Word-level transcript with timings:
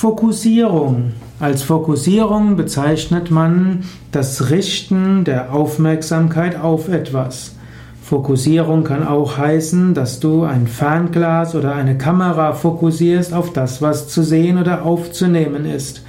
Fokussierung. 0.00 1.12
Als 1.40 1.62
Fokussierung 1.62 2.56
bezeichnet 2.56 3.30
man 3.30 3.84
das 4.12 4.48
Richten 4.48 5.24
der 5.24 5.52
Aufmerksamkeit 5.52 6.58
auf 6.58 6.88
etwas. 6.88 7.56
Fokussierung 8.02 8.82
kann 8.82 9.06
auch 9.06 9.36
heißen, 9.36 9.92
dass 9.92 10.18
du 10.18 10.44
ein 10.44 10.68
Fernglas 10.68 11.54
oder 11.54 11.74
eine 11.74 11.98
Kamera 11.98 12.54
fokussierst 12.54 13.34
auf 13.34 13.52
das, 13.52 13.82
was 13.82 14.08
zu 14.08 14.22
sehen 14.22 14.56
oder 14.56 14.86
aufzunehmen 14.86 15.66
ist. 15.66 16.02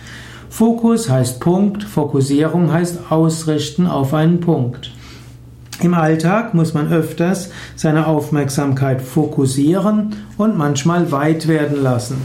Fokus 0.50 1.10
heißt 1.10 1.42
Punkt, 1.42 1.84
Fokussierung 1.84 2.72
heißt 2.72 3.12
Ausrichten 3.12 3.88
auf 3.88 4.14
einen 4.14 4.40
Punkt. 4.40 4.92
Im 5.82 5.96
Alltag 5.96 6.54
muss 6.54 6.74
man 6.74 6.94
öfters 6.94 7.50
seine 7.76 8.08
Aufmerksamkeit 8.08 9.02
fokussieren 9.02 10.16
und 10.38 10.58
manchmal 10.58 11.12
weit 11.12 11.50
werden 11.50 11.84
lassen. 11.84 12.22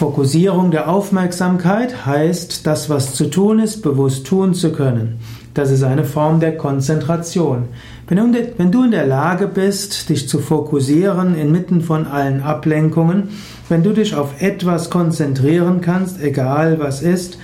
Fokussierung 0.00 0.70
der 0.70 0.88
Aufmerksamkeit 0.88 2.06
heißt, 2.06 2.66
das, 2.66 2.88
was 2.88 3.12
zu 3.12 3.26
tun 3.26 3.58
ist, 3.58 3.82
bewusst 3.82 4.26
tun 4.26 4.54
zu 4.54 4.72
können. 4.72 5.18
Das 5.52 5.70
ist 5.70 5.82
eine 5.82 6.04
Form 6.04 6.40
der 6.40 6.56
Konzentration. 6.56 7.64
Wenn 8.08 8.72
du 8.72 8.82
in 8.82 8.92
der 8.92 9.06
Lage 9.06 9.46
bist, 9.46 10.08
dich 10.08 10.26
zu 10.26 10.38
fokussieren 10.38 11.34
inmitten 11.34 11.82
von 11.82 12.06
allen 12.06 12.42
Ablenkungen, 12.42 13.28
wenn 13.68 13.82
du 13.82 13.92
dich 13.92 14.14
auf 14.14 14.40
etwas 14.40 14.88
konzentrieren 14.88 15.82
kannst, 15.82 16.18
egal 16.22 16.78
was 16.80 17.02
ist, 17.02 17.36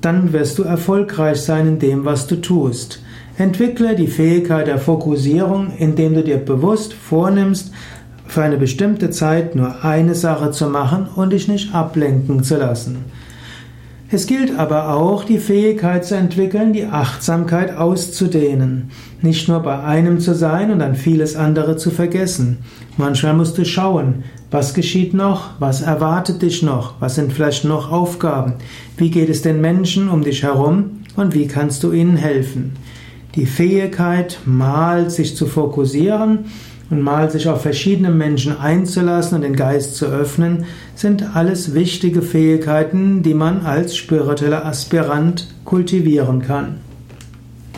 dann 0.00 0.32
wirst 0.32 0.58
du 0.58 0.64
erfolgreich 0.64 1.40
sein 1.40 1.68
in 1.68 1.78
dem, 1.78 2.04
was 2.04 2.26
du 2.26 2.40
tust. 2.40 3.04
Entwickle 3.38 3.94
die 3.94 4.08
Fähigkeit 4.08 4.66
der 4.66 4.78
Fokussierung, 4.78 5.74
indem 5.78 6.14
du 6.14 6.24
dir 6.24 6.38
bewusst 6.38 6.92
vornimmst, 6.92 7.70
für 8.30 8.42
eine 8.42 8.56
bestimmte 8.56 9.10
Zeit 9.10 9.56
nur 9.56 9.84
eine 9.84 10.14
Sache 10.14 10.52
zu 10.52 10.68
machen 10.68 11.08
und 11.16 11.32
dich 11.32 11.48
nicht 11.48 11.74
ablenken 11.74 12.44
zu 12.44 12.56
lassen. 12.56 12.98
Es 14.12 14.26
gilt 14.26 14.58
aber 14.58 14.94
auch, 14.94 15.22
die 15.24 15.38
Fähigkeit 15.38 16.04
zu 16.04 16.16
entwickeln, 16.16 16.72
die 16.72 16.86
Achtsamkeit 16.86 17.76
auszudehnen. 17.76 18.90
Nicht 19.22 19.48
nur 19.48 19.60
bei 19.60 19.80
einem 19.80 20.18
zu 20.18 20.34
sein 20.34 20.72
und 20.72 20.80
dann 20.80 20.96
vieles 20.96 21.36
andere 21.36 21.76
zu 21.76 21.90
vergessen. 21.90 22.58
Manchmal 22.96 23.34
musst 23.34 23.56
du 23.56 23.64
schauen, 23.64 24.24
was 24.50 24.74
geschieht 24.74 25.14
noch, 25.14 25.50
was 25.60 25.82
erwartet 25.82 26.42
dich 26.42 26.62
noch, 26.62 26.94
was 27.00 27.14
sind 27.14 27.32
vielleicht 27.32 27.64
noch 27.64 27.92
Aufgaben, 27.92 28.54
wie 28.96 29.10
geht 29.10 29.28
es 29.28 29.42
den 29.42 29.60
Menschen 29.60 30.08
um 30.08 30.22
dich 30.22 30.42
herum 30.42 31.02
und 31.16 31.34
wie 31.34 31.46
kannst 31.46 31.84
du 31.84 31.92
ihnen 31.92 32.16
helfen. 32.16 32.72
Die 33.36 33.46
Fähigkeit, 33.46 34.40
mal 34.44 35.08
sich 35.08 35.36
zu 35.36 35.46
fokussieren 35.46 36.46
und 36.90 37.00
mal 37.00 37.30
sich 37.30 37.48
auf 37.48 37.62
verschiedene 37.62 38.10
Menschen 38.10 38.58
einzulassen 38.58 39.36
und 39.36 39.42
den 39.42 39.56
Geist 39.56 39.96
zu 39.96 40.06
öffnen, 40.06 40.66
sind 40.94 41.34
alles 41.34 41.74
wichtige 41.74 42.20
Fähigkeiten, 42.20 43.22
die 43.22 43.34
man 43.34 43.64
als 43.64 43.96
spiritueller 43.96 44.66
Aspirant 44.66 45.46
kultivieren 45.64 46.42
kann. 46.42 46.89